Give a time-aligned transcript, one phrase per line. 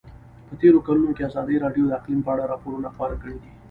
[0.47, 3.49] په تېرو کلونو کې ازادي راډیو د اقلیم په اړه راپورونه خپاره کړي دي.